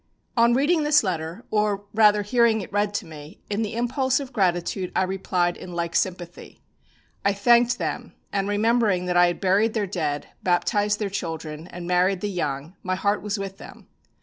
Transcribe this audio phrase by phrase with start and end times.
[0.35, 4.33] On reading this letter, or rather hearing it read to me, in the impulse of
[4.33, 6.63] gratitude I replied in like sympathy.
[7.23, 11.85] I thanked them, and remembering that I had buried their dead, baptised their children and
[11.85, 13.89] married the young, my heart was with them.